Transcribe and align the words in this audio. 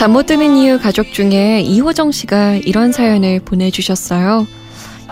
잠 0.00 0.12
못 0.14 0.24
드는 0.24 0.56
이유 0.56 0.78
가족 0.78 1.12
중에 1.12 1.60
이호정 1.60 2.10
씨가 2.10 2.54
이런 2.56 2.90
사연을 2.90 3.40
보내주셨어요. 3.40 4.46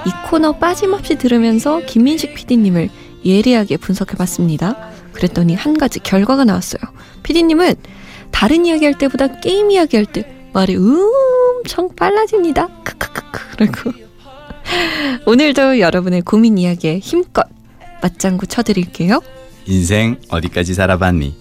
이 0.07 0.11
코너 0.31 0.53
빠짐없이 0.53 1.17
들으면서 1.17 1.81
김민식 1.85 2.33
PD님을 2.33 2.89
예리하게 3.23 3.77
분석해봤습니다. 3.77 4.89
그랬더니 5.13 5.55
한 5.55 5.77
가지 5.77 6.01
결과가 6.01 6.45
나왔어요. 6.47 6.81
PD님은 7.23 7.75
다른 8.31 8.65
이야기 8.65 8.87
할 8.87 8.97
때보다 8.97 9.41
게임 9.41 9.71
이야기 9.71 9.97
할 9.99 10.07
때 10.07 10.25
말이 10.55 10.77
엄청 10.77 11.95
빨라집니다. 11.95 12.69
크크크크. 12.85 13.41
그리고 13.59 13.93
오늘도 15.31 15.81
여러분의 15.81 16.23
고민 16.23 16.57
이야기에 16.57 17.01
힘껏 17.01 17.47
맞장구 18.01 18.47
쳐드릴게요. 18.47 19.21
인생 19.67 20.17
어디까지 20.31 20.73
살아봤니? 20.73 21.37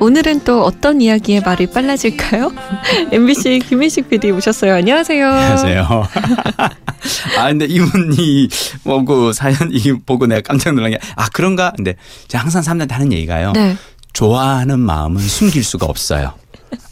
오늘은 0.00 0.40
또 0.44 0.64
어떤 0.64 1.00
이야기에 1.00 1.40
말이 1.40 1.66
빨라질까요? 1.66 2.52
MBC 3.12 3.60
김민식 3.60 4.08
PD 4.08 4.32
모셨어요. 4.32 4.74
안녕하세요. 4.74 5.28
안녕하세요. 5.28 6.08
아 7.38 7.48
근데 7.48 7.66
이분이 7.66 8.48
뭐그 8.84 9.32
사연 9.32 9.56
이 9.70 9.92
보고 10.04 10.26
내가 10.26 10.40
깜짝 10.40 10.74
놀란 10.74 10.90
게 10.90 10.98
아 11.16 11.28
그런가? 11.32 11.72
근데 11.76 11.94
제가 12.26 12.42
항상 12.42 12.62
사람들한테 12.62 12.94
하는 12.94 13.12
얘기가요. 13.12 13.52
네. 13.52 13.76
좋아하는 14.12 14.80
마음은 14.80 15.20
숨길 15.20 15.62
수가 15.62 15.86
없어요. 15.86 16.34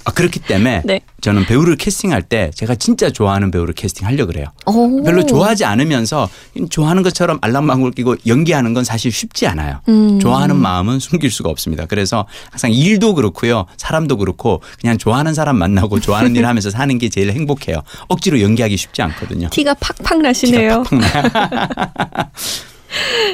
아, 0.05 0.13
그렇기 0.13 0.41
때문에 0.41 0.83
네. 0.85 1.01
저는 1.21 1.45
배우를 1.47 1.77
캐스팅할 1.77 2.23
때 2.23 2.51
제가 2.55 2.75
진짜 2.75 3.11
좋아하는 3.11 3.51
배우를 3.51 3.75
캐스팅하려고 3.75 4.33
그래요. 4.33 4.47
오. 4.67 5.03
별로 5.03 5.25
좋아하지 5.25 5.65
않으면서 5.65 6.29
좋아하는 6.71 7.03
것처럼 7.03 7.39
알랑방울 7.43 7.93
끼고 7.93 8.17
연기하는 8.27 8.73
건 8.75 8.85
사실 8.85 9.13
쉽지 9.13 9.47
않아요. 9.47 9.81
음. 9.89 10.19
좋아하는 10.21 10.57
마음은 10.57 10.99
숨길 10.99 11.31
수가 11.31 11.51
없습니다. 11.51 11.87
그래서 11.87 12.27
항상 12.51 12.73
일도 12.73 13.15
그렇고요. 13.15 13.67
사람도 13.77 14.17
그렇고 14.17 14.63
그냥 14.81 14.99
좋아하는 14.99 15.35
사람 15.35 15.57
만나고 15.57 16.01
좋아하는 16.01 16.37
일 16.37 16.47
하면서 16.47 16.71
사는 16.71 16.97
게 16.99 17.09
제일 17.09 17.31
행복해요. 17.33 17.83
억지로 18.09 18.41
연기하기 18.41 18.77
쉽지 18.77 19.03
않거든요. 19.03 19.49
티가 19.51 19.75
팍팍 19.75 20.23
나시네요. 20.23 20.85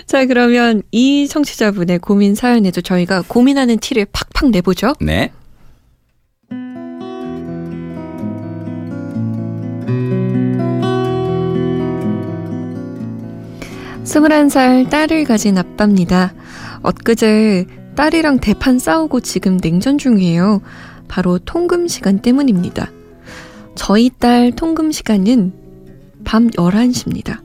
자, 0.06 0.26
그러면 0.26 0.82
이 0.92 1.26
청취자분의 1.28 2.00
고민 2.00 2.34
사연에도 2.34 2.80
저희가 2.80 3.22
고민하는 3.26 3.78
티를 3.78 4.06
팍팍 4.12 4.50
내보죠. 4.50 4.94
네. 5.00 5.32
스물한 14.04 14.48
살 14.48 14.88
딸을 14.88 15.24
가진 15.24 15.58
아빠입니다. 15.58 16.32
엊그제 16.82 17.66
딸이랑 17.96 18.38
대판 18.38 18.78
싸우고 18.78 19.20
지금 19.20 19.58
냉전 19.58 19.98
중이에요. 19.98 20.62
바로 21.08 21.38
통금 21.38 21.88
시간 21.88 22.20
때문입니다. 22.20 22.90
저희 23.74 24.10
딸 24.18 24.52
통금 24.52 24.92
시간은 24.92 25.52
밤 26.24 26.48
11시입니다. 26.48 27.40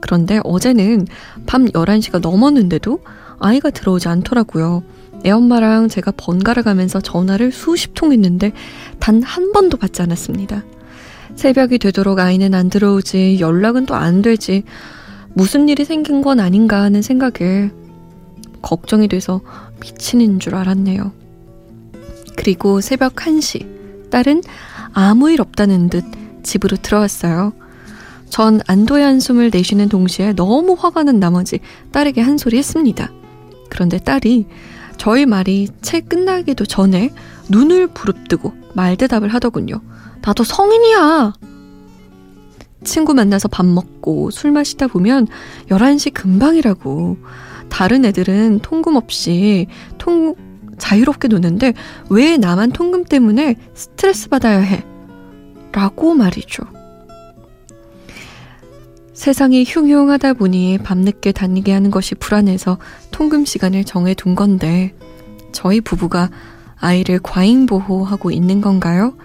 그런데 0.00 0.40
어제는 0.44 1.06
밤 1.46 1.66
11시가 1.66 2.20
넘었는데도 2.20 3.00
아이가 3.38 3.70
들어오지 3.70 4.08
않더라고요. 4.08 4.82
애 5.24 5.30
엄마랑 5.30 5.88
제가 5.88 6.12
번갈아 6.16 6.62
가면서 6.62 7.00
전화를 7.00 7.50
수십 7.52 7.94
통 7.94 8.12
했는데 8.12 8.52
단 9.00 9.22
한 9.22 9.52
번도 9.52 9.76
받지 9.76 10.02
않았습니다. 10.02 10.62
새벽이 11.34 11.78
되도록 11.78 12.18
아이는 12.18 12.54
안 12.54 12.70
들어오지, 12.70 13.38
연락은 13.40 13.86
또 13.86 13.94
안 13.94 14.22
되지, 14.22 14.64
무슨 15.34 15.68
일이 15.68 15.84
생긴 15.84 16.22
건 16.22 16.40
아닌가 16.40 16.80
하는 16.82 17.02
생각에 17.02 17.70
걱정이 18.62 19.08
돼서 19.08 19.40
미치는 19.80 20.38
줄 20.38 20.54
알았네요. 20.54 21.12
그리고 22.36 22.80
새벽 22.80 23.16
1시, 23.16 24.10
딸은 24.10 24.42
아무 24.92 25.30
일 25.30 25.40
없다는 25.40 25.90
듯 25.90 26.04
집으로 26.42 26.76
들어왔어요. 26.76 27.52
전 28.28 28.60
안도의 28.66 29.04
한숨을 29.04 29.50
내쉬는 29.52 29.88
동시에 29.88 30.32
너무 30.32 30.74
화가 30.78 31.04
난 31.04 31.20
나머지 31.20 31.60
딸에게 31.92 32.20
한 32.20 32.38
소리 32.38 32.58
했습니다. 32.58 33.10
그런데 33.68 33.98
딸이 33.98 34.46
저희 34.96 35.26
말이 35.26 35.68
채 35.82 36.00
끝나기도 36.00 36.64
전에 36.64 37.10
눈을 37.48 37.88
부릅뜨고 37.88 38.52
말대답을 38.74 39.28
하더군요. 39.28 39.80
나도 40.22 40.44
성인이야! 40.44 41.34
친구 42.84 43.14
만나서 43.14 43.48
밥 43.48 43.66
먹고 43.66 44.30
술 44.30 44.52
마시다 44.52 44.86
보면 44.86 45.26
11시 45.68 46.14
금방이라고. 46.14 47.16
다른 47.68 48.04
애들은 48.04 48.60
통금 48.60 48.96
없이 48.96 49.66
통, 49.98 50.34
자유롭게 50.78 51.28
노는데 51.28 51.74
왜 52.10 52.36
나만 52.36 52.70
통금 52.72 53.04
때문에 53.04 53.56
스트레스 53.74 54.28
받아야 54.28 54.58
해? 54.58 54.84
라고 55.72 56.14
말이죠. 56.14 56.62
세상이 59.16 59.64
흉흉하다 59.66 60.34
보니 60.34 60.78
밤늦게 60.84 61.32
다니게 61.32 61.72
하는 61.72 61.90
것이 61.90 62.14
불안해서 62.14 62.76
통금 63.10 63.46
시간을 63.46 63.84
정해둔 63.84 64.34
건데 64.34 64.92
저희 65.52 65.80
부부가 65.80 66.30
아이를 66.76 67.18
과잉 67.22 67.64
보호하고 67.64 68.30
있는 68.30 68.60
건가요? 68.60 69.16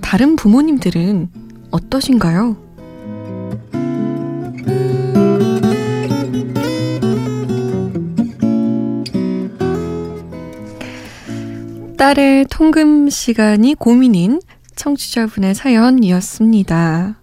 다른 0.00 0.34
부모님들은 0.34 1.30
어떠신가요? 1.70 2.56
딸의 11.96 12.46
통금 12.50 13.08
시간이 13.08 13.76
고민인 13.76 14.40
청취자분의 14.74 15.54
사연이었습니다. 15.54 17.17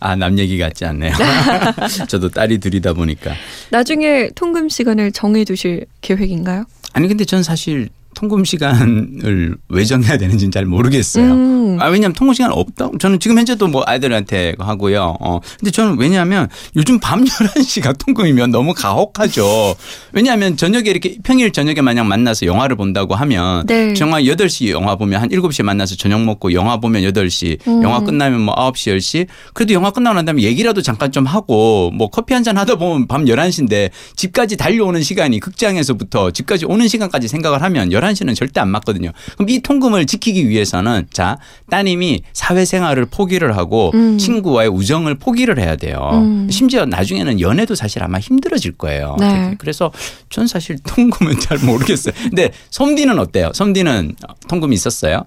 아, 0.00 0.16
남 0.16 0.38
얘기 0.38 0.58
같지 0.58 0.84
않네요. 0.84 1.12
저도 2.08 2.28
딸이 2.28 2.58
둘이다 2.58 2.92
보니까. 2.92 3.32
나중에 3.70 4.30
통금 4.34 4.68
시간을 4.68 5.12
정해 5.12 5.44
두실 5.44 5.86
계획인가요? 6.00 6.64
아니, 6.92 7.08
근데 7.08 7.24
전 7.24 7.42
사실 7.42 7.88
통금 8.20 8.44
시간을 8.44 9.56
왜 9.70 9.84
정해야 9.84 10.18
되는지는 10.18 10.50
잘 10.52 10.66
모르겠어요. 10.66 11.24
음. 11.32 11.78
아, 11.80 11.86
왜냐면 11.86 12.12
통금 12.12 12.34
시간 12.34 12.52
없다? 12.52 12.90
저는 12.98 13.18
지금 13.18 13.38
현재도 13.38 13.66
뭐 13.68 13.82
아이들한테 13.86 14.56
하고요. 14.58 15.16
어, 15.20 15.40
근데 15.58 15.70
저는 15.70 15.98
왜냐하면 15.98 16.46
요즘 16.76 16.98
밤 17.00 17.24
11시가 17.24 17.96
통금이면 17.96 18.50
너무 18.50 18.74
가혹하죠. 18.74 19.74
왜냐하면 20.12 20.58
저녁에 20.58 20.90
이렇게 20.90 21.16
평일 21.22 21.50
저녁에 21.50 21.80
만약 21.80 22.04
만나서 22.04 22.44
영화를 22.44 22.76
본다고 22.76 23.14
하면 23.14 23.64
네. 23.66 23.94
정말 23.94 24.24
8시 24.24 24.68
영화 24.68 24.96
보면 24.96 25.22
한 25.22 25.28
7시에 25.30 25.62
만나서 25.62 25.96
저녁 25.96 26.22
먹고 26.22 26.52
영화 26.52 26.76
보면 26.78 27.02
8시, 27.02 27.66
음. 27.66 27.82
영화 27.82 28.00
끝나면 28.00 28.40
뭐 28.42 28.54
9시, 28.54 28.96
10시. 28.98 29.26
그래도 29.54 29.72
영화 29.72 29.90
끝나고 29.90 30.16
난 30.16 30.26
다음에 30.26 30.42
얘기라도 30.42 30.82
잠깐 30.82 31.10
좀 31.10 31.24
하고 31.24 31.90
뭐 31.94 32.10
커피 32.10 32.34
한 32.34 32.40
잔 32.44 32.56
하다 32.58 32.76
보면 32.76 33.06
밤 33.06 33.24
11시인데 33.26 33.90
집까지 34.16 34.56
달려오는 34.56 35.02
시간이 35.02 35.40
극장에서부터 35.40 36.30
집까지 36.30 36.64
오는 36.66 36.86
시간까지 36.88 37.28
생각을 37.28 37.62
하면 37.62 37.92
11 37.92 38.09
시는 38.14 38.34
절대 38.34 38.60
안 38.60 38.68
맞거든요. 38.68 39.10
그럼 39.34 39.48
이 39.48 39.60
통금을 39.60 40.06
지키기 40.06 40.48
위해서는 40.48 41.06
자, 41.12 41.38
따님이 41.70 42.22
사회생활을 42.32 43.06
포기를 43.06 43.56
하고 43.56 43.90
음. 43.94 44.18
친구와의 44.18 44.68
우정을 44.70 45.16
포기를 45.16 45.58
해야 45.58 45.76
돼요. 45.76 46.10
음. 46.14 46.48
심지어 46.50 46.86
나중에는 46.86 47.40
연애도 47.40 47.74
사실 47.74 48.02
아마 48.02 48.18
힘들어질 48.18 48.72
거예요. 48.72 49.16
네. 49.18 49.54
그래서 49.58 49.92
전 50.30 50.46
사실 50.46 50.78
통금은 50.84 51.38
잘 51.40 51.58
모르겠어요. 51.58 52.14
근데 52.22 52.50
솜디는 52.70 53.18
어때요? 53.18 53.50
솜디는 53.54 54.16
통금이 54.48 54.74
있었어요? 54.74 55.24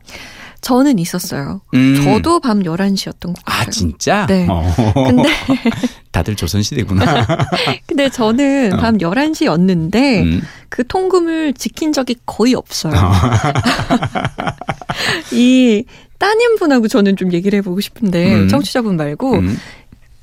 저는 0.62 0.97
있었어요. 0.97 1.62
음. 1.74 2.01
저도 2.03 2.39
밤 2.39 2.63
11시였던 2.63 3.36
것 3.36 3.44
같아요. 3.44 3.62
아 3.62 3.69
진짜? 3.69 4.25
네. 4.27 4.47
어. 4.50 4.63
근데 4.94 5.29
다들 6.13 6.36
조선시대구나. 6.36 7.25
근데 7.88 8.07
저는 8.07 8.77
밤 8.80 9.00
11시였는데 9.00 10.21
음. 10.21 10.42
그 10.69 10.88
통금을 10.88 11.54
지킨 11.54 11.92
적이 11.92 12.15
거의 12.25 12.54
없어요. 12.54 12.94
이 15.33 15.83
따님분하고 16.19 16.88
저는 16.88 17.18
좀 17.18 17.33
얘기를 17.33 17.57
해보고 17.57 17.81
싶은데 17.81 18.36
음. 18.36 18.48
청취자분 18.48 18.95
말고 18.95 19.33
음. 19.33 19.57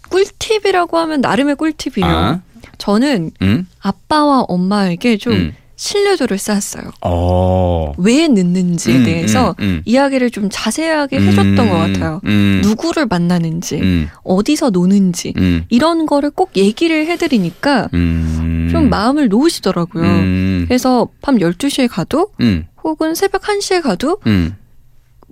꿀팁이라고 0.09 0.97
하면 0.97 1.21
나름의 1.21 1.57
꿀팁이에요. 1.57 2.17
아. 2.17 2.41
저는 2.79 3.33
음. 3.43 3.69
아빠와 3.81 4.43
엄마에게 4.43 5.19
좀 5.19 5.33
음. 5.33 5.55
신뢰도를 5.81 6.37
쌓았어요. 6.37 6.91
어. 7.01 7.95
왜 7.97 8.29
늦는지에 8.29 8.97
음, 8.97 9.05
대해서 9.05 9.57
음, 9.61 9.65
음. 9.65 9.83
이야기를 9.87 10.31
좀 10.31 10.49
자세하게 10.53 11.19
해줬던 11.19 11.59
음, 11.59 11.69
것 11.71 11.75
같아요. 11.75 12.21
음. 12.27 12.61
누구를 12.63 13.07
만나는지, 13.07 13.77
음. 13.81 14.09
어디서 14.23 14.69
노는지, 14.71 15.33
음. 15.39 15.65
이런 15.71 16.05
거를 16.05 16.31
꼭 16.31 16.51
얘기를 16.55 17.07
해드리니까 17.07 17.89
음. 17.95 18.69
좀 18.71 18.91
마음을 18.91 19.31
놓으시더라고요. 19.31 20.05
음. 20.05 20.65
그래서 20.69 21.09
밤 21.23 21.39
12시에 21.39 21.89
가도 21.89 22.29
음. 22.43 22.67
혹은 22.85 23.15
새벽 23.15 23.41
1시에 23.43 23.81
가도 23.81 24.19
음. 24.27 24.57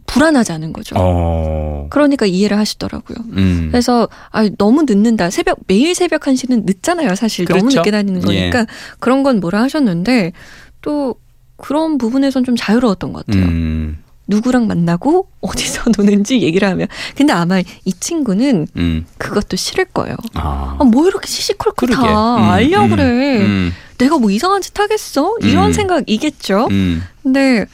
불안하지 0.08 0.52
않은 0.52 0.72
거죠. 0.72 0.96
어. 0.98 1.86
그러니까 1.90 2.26
이해를 2.26 2.58
하시더라고요. 2.58 3.18
음. 3.36 3.68
그래서 3.70 4.08
아 4.30 4.48
너무 4.58 4.82
늦는다. 4.82 5.30
새벽 5.30 5.58
매일 5.68 5.94
새벽 5.94 6.22
1시는 6.22 6.64
늦잖아요. 6.64 7.14
사실 7.14 7.44
너무 7.44 7.60
그렇죠. 7.60 7.78
늦게 7.80 7.90
다니는 7.92 8.22
거니까 8.22 8.66
그런 8.98 9.22
건 9.22 9.38
뭐라 9.38 9.62
하셨는데 9.62 10.32
또 10.80 11.14
그런 11.56 11.98
부분에선 11.98 12.44
좀 12.44 12.56
자유로웠던 12.56 13.12
것 13.12 13.26
같아요. 13.26 13.44
음. 13.44 13.98
누구랑 14.28 14.66
만나고 14.66 15.28
어디서 15.40 15.90
노는지 15.96 16.40
얘기를 16.40 16.68
하면 16.68 16.86
근데 17.16 17.32
아마 17.32 17.60
이 17.60 17.92
친구는 17.92 18.66
음. 18.76 19.06
그것도 19.18 19.56
싫을 19.56 19.86
거예요. 19.86 20.16
아. 20.34 20.76
아, 20.80 20.84
뭐 20.84 21.06
이렇게 21.06 21.26
시시콜콜 21.26 21.88
그러게. 21.88 22.06
다 22.06 22.36
음, 22.36 22.42
알려 22.50 22.84
음, 22.84 22.90
그래. 22.90 23.38
음. 23.40 23.72
내가 23.98 24.18
뭐 24.18 24.30
이상한 24.30 24.62
짓 24.62 24.78
하겠어? 24.78 25.34
이런 25.42 25.66
음. 25.66 25.72
생각이겠죠. 25.72 26.68
음. 26.70 27.02
근데 27.22 27.66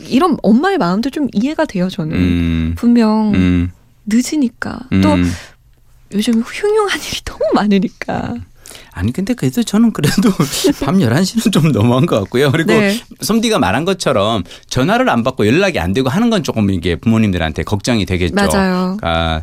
이런 0.00 0.36
엄마의 0.42 0.78
마음도 0.78 1.10
좀 1.10 1.28
이해가 1.32 1.66
돼요. 1.66 1.88
저는 1.88 2.16
음. 2.16 2.74
분명 2.76 3.32
음. 3.34 3.70
늦으니까 4.06 4.80
음. 4.92 5.00
또 5.00 5.16
요즘 6.12 6.40
흉흉한 6.40 7.00
일이 7.00 7.20
너무 7.24 7.40
많으니까. 7.54 8.34
아니 8.92 9.12
근데 9.12 9.34
그래도 9.34 9.62
저는 9.62 9.92
그래도 9.92 10.30
밤 10.84 10.98
11시는 10.98 11.52
좀 11.52 11.72
너무한 11.72 12.06
것 12.06 12.18
같고요. 12.20 12.50
그리고 12.50 12.72
네. 12.72 12.98
솜디가 13.20 13.58
말한 13.58 13.84
것처럼 13.84 14.44
전화를 14.68 15.08
안 15.08 15.22
받고 15.22 15.46
연락이 15.46 15.78
안 15.78 15.92
되고 15.92 16.08
하는 16.08 16.30
건 16.30 16.42
조금 16.42 16.70
이게 16.70 16.96
부모님들한테 16.96 17.62
걱정이 17.64 18.06
되겠죠. 18.06 18.34
맞아요. 18.34 18.96
아, 19.02 19.42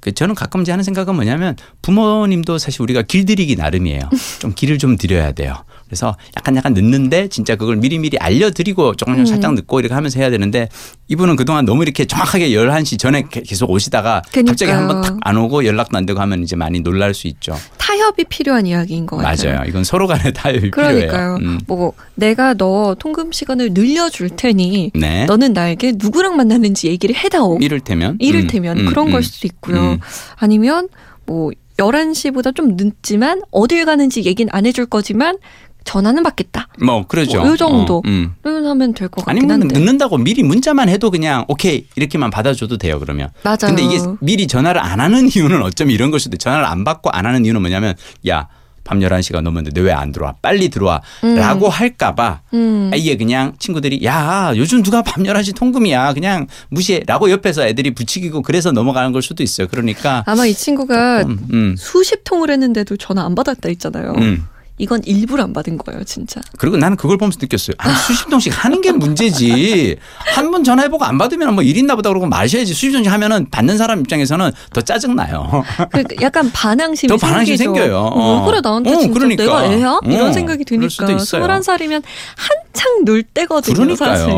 그 0.00 0.12
저는 0.12 0.34
가끔 0.34 0.62
이제 0.62 0.72
하는 0.72 0.84
생각은 0.84 1.14
뭐냐면 1.14 1.56
부모님도 1.80 2.58
사실 2.58 2.82
우리가 2.82 3.02
길들이기 3.02 3.56
나름이에요. 3.56 4.00
좀 4.40 4.52
길을 4.54 4.78
좀 4.78 4.96
드려야 4.96 5.32
돼요. 5.32 5.64
그래서 5.92 6.16
약간 6.38 6.56
약간 6.56 6.72
늦는데 6.72 7.28
진짜 7.28 7.54
그걸 7.54 7.76
미리미리 7.76 8.16
알려드리고 8.16 8.94
조금 8.94 9.12
좀 9.12 9.20
음. 9.20 9.26
살짝 9.26 9.52
늦고 9.52 9.78
이렇게 9.78 9.92
하면서 9.92 10.18
해야 10.18 10.30
되는데 10.30 10.70
이분은 11.08 11.36
그동안 11.36 11.66
너무 11.66 11.82
이렇게 11.82 12.06
정확하게 12.06 12.48
11시 12.48 12.98
전에 12.98 13.24
게- 13.30 13.42
계속 13.42 13.68
오시다가 13.70 14.22
갑자기 14.24 14.42
그러니까요. 14.56 14.78
한번 14.78 15.02
탁 15.02 15.18
안 15.20 15.36
오고 15.36 15.66
연락도 15.66 15.98
안 15.98 16.06
되고 16.06 16.18
하면 16.18 16.42
이제 16.42 16.56
많이 16.56 16.80
놀랄 16.80 17.12
수 17.12 17.26
있죠. 17.28 17.54
타협이 17.76 18.24
필요한 18.24 18.66
이야기인 18.66 19.04
것 19.04 19.18
같아요. 19.18 19.52
맞아요. 19.52 19.68
이건 19.68 19.84
서로 19.84 20.06
간의 20.06 20.32
타협이 20.32 20.70
그러니까요. 20.70 21.36
필요해요. 21.36 21.36
음. 21.42 21.60
뭐 21.66 21.92
내가 22.14 22.54
너 22.54 22.96
통금 22.98 23.30
시간을 23.30 23.74
늘려줄 23.74 24.30
테니 24.30 24.92
네. 24.94 25.26
너는 25.26 25.52
나에게 25.52 25.92
누구랑 25.98 26.36
만나는지 26.38 26.88
얘기를 26.88 27.14
해다오. 27.14 27.58
이를테면 27.60 28.16
이를테면 28.18 28.78
음, 28.80 28.86
그런 28.86 29.08
음, 29.08 29.12
걸 29.12 29.20
음. 29.20 29.22
수도 29.22 29.46
있고요. 29.46 29.76
음. 29.92 29.98
아니면 30.36 30.88
뭐 31.26 31.50
11시보다 31.78 32.54
좀 32.54 32.76
늦지만 32.76 33.42
어딜 33.50 33.84
가는지 33.84 34.22
얘기는 34.24 34.48
안 34.54 34.66
해줄 34.66 34.86
거지만 34.86 35.36
전화는 35.84 36.22
받겠다. 36.22 36.68
뭐 36.84 37.06
그러죠. 37.06 37.42
뭐 37.42 37.54
이 37.54 37.56
정도. 37.56 37.98
어, 37.98 38.02
음. 38.06 38.34
하면 38.44 38.94
될 38.94 39.08
것 39.08 39.24
같긴 39.24 39.30
아니면 39.44 39.62
한데. 39.62 39.78
늦는다고 39.78 40.18
미리 40.18 40.42
문자만 40.42 40.88
해도 40.88 41.10
그냥 41.10 41.44
오케이 41.48 41.86
이렇게만 41.96 42.30
받아줘도 42.30 42.78
돼요 42.78 42.98
그러면. 43.00 43.28
맞아요. 43.42 43.56
근데 43.62 43.82
이게 43.82 43.98
미리 44.20 44.46
전화를 44.46 44.80
안 44.80 45.00
하는 45.00 45.28
이유는 45.28 45.62
어쩌면 45.62 45.92
이런 45.94 46.10
걸 46.10 46.20
수도 46.20 46.34
있어요. 46.36 46.38
전화를 46.52 46.64
안 46.66 46.84
받고 46.84 47.10
안 47.10 47.26
하는 47.26 47.44
이유는 47.44 47.60
뭐냐면 47.60 47.94
야 48.28 48.48
밤 48.84 48.98
11시가 48.98 49.42
넘었는데 49.42 49.80
너왜안 49.80 50.10
들어와? 50.10 50.34
빨리 50.42 50.68
들어와. 50.68 51.00
음. 51.22 51.36
라고 51.36 51.68
할까봐 51.68 52.40
음. 52.52 52.90
아예 52.92 53.16
그냥 53.16 53.52
친구들이 53.60 54.04
야 54.04 54.52
요즘 54.56 54.82
누가 54.82 55.02
밤 55.02 55.22
11시 55.22 55.54
통금이야. 55.54 56.14
그냥 56.14 56.48
무시해. 56.68 57.00
라고 57.06 57.30
옆에서 57.30 57.64
애들이 57.64 57.94
부추기고 57.94 58.42
그래서 58.42 58.72
넘어가는 58.72 59.12
걸 59.12 59.22
수도 59.22 59.44
있어요. 59.44 59.68
그러니까 59.68 60.24
아마 60.26 60.46
이 60.46 60.52
친구가 60.52 61.22
음, 61.22 61.38
음, 61.52 61.76
수십 61.78 62.24
통을 62.24 62.50
했는데도 62.50 62.96
전화 62.96 63.24
안 63.24 63.36
받았다 63.36 63.68
했잖아요. 63.68 64.14
음. 64.18 64.46
이건 64.78 65.02
일부러 65.04 65.44
안 65.44 65.52
받은 65.52 65.78
거예요, 65.78 66.02
진짜. 66.04 66.40
그리고 66.58 66.76
나는 66.76 66.96
그걸 66.96 67.16
보면서 67.18 67.38
느꼈어요. 67.40 67.74
아, 67.78 67.90
수십 67.94 68.28
통씩 68.28 68.52
하는 68.64 68.80
게 68.80 68.90
문제지. 68.90 69.96
한 70.34 70.50
번 70.50 70.64
전화해보고 70.64 71.04
안 71.04 71.18
받으면 71.18 71.54
뭐일 71.54 71.76
있나 71.76 71.94
보다 71.94 72.08
그러고 72.10 72.26
마셔야지. 72.26 72.72
수십 72.74 72.92
통씩 72.92 73.10
하면은 73.12 73.48
받는 73.50 73.78
사람 73.78 74.00
입장에서는 74.00 74.50
더 74.72 74.80
짜증나요. 74.80 75.62
그 75.92 76.02
약간 76.20 76.50
반항심이 76.52 77.08
더 77.08 77.16
반항심 77.16 77.56
생기죠. 77.56 77.80
생겨요. 77.80 77.98
어, 77.98 78.40
왜 78.40 78.46
그래 78.50 78.60
나한테 78.62 78.92
어, 78.94 78.98
진짜 78.98 79.12
그러니까. 79.14 79.42
내가 79.44 79.64
애야? 79.66 79.98
이런 80.04 80.28
어, 80.28 80.32
생각이 80.32 80.64
드니까 80.64 80.88
수도 80.90 81.12
있어요. 81.12 81.42
21살이면 81.46 82.02
한창 82.36 83.04
놀 83.04 83.22
때거든요, 83.22 83.74
그러니까요. 83.74 84.16
사실. 84.16 84.30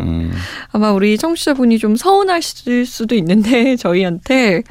음. 0.00 0.19
아마 0.72 0.92
우리 0.92 1.18
청취자분이 1.18 1.78
좀 1.78 1.96
서운하실 1.96 2.86
수도 2.86 3.14
있는데 3.16 3.74
저희한테 3.76 4.62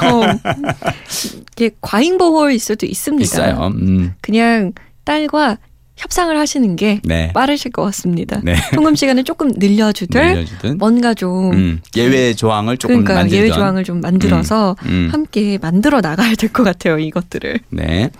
좀 0.00 0.22
이게 1.52 1.70
과잉 1.80 2.18
보호일 2.18 2.58
수도 2.58 2.86
있습니다. 2.86 3.24
있어요. 3.24 3.68
음. 3.74 4.14
그냥 4.20 4.72
딸과 5.04 5.58
협상을 5.96 6.36
하시는 6.38 6.76
게 6.76 7.00
네. 7.04 7.32
빠르실 7.32 7.72
것 7.72 7.82
같습니다. 7.86 8.40
네. 8.44 8.54
통금 8.74 8.94
시간을 8.94 9.24
조금 9.24 9.48
늘려주들 9.56 10.20
늘려주든. 10.34 10.78
뭔가 10.78 11.14
좀 11.14 11.52
음. 11.52 11.80
예외 11.96 12.34
조항을 12.34 12.76
조금 12.76 12.96
그러니까 12.96 13.14
만들던. 13.14 13.38
예외 13.38 13.50
조항을 13.50 13.84
좀 13.84 14.00
만들어서 14.00 14.76
음. 14.86 15.08
함께 15.10 15.58
만들어 15.60 16.00
나가야 16.00 16.34
될 16.34 16.50
것 16.50 16.62
같아요. 16.62 16.98
이것들을. 16.98 17.60
네. 17.70 18.10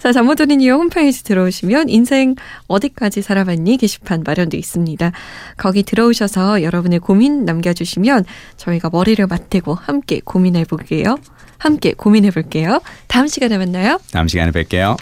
자, 0.00 0.12
들은 0.12 0.60
이유 0.60 0.74
홈페이지 0.74 1.24
들어오시면 1.24 1.88
인생 1.88 2.34
어디까지 2.66 3.22
살아봤니 3.22 3.76
게시판 3.78 4.22
마련돼 4.26 4.56
있습니다. 4.58 5.12
거기 5.56 5.82
들어오셔서 5.82 6.62
여러분의 6.62 6.98
고민 6.98 7.44
남겨주시면 7.44 8.24
저희가 8.56 8.90
머리를 8.92 9.24
맞대고 9.26 9.74
함께 9.74 10.20
고민해 10.24 10.64
볼게요. 10.64 11.16
함께 11.58 11.92
고민해 11.96 12.30
볼게요. 12.30 12.80
다음 13.06 13.26
시간에 13.28 13.56
만나요. 13.58 13.98
다음 14.12 14.28
시간에 14.28 14.50
뵐게요. 14.50 14.96